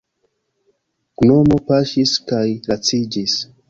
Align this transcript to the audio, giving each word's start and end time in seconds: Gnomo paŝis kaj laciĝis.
Gnomo 1.21 1.61
paŝis 1.71 2.17
kaj 2.33 2.45
laciĝis. 2.73 3.43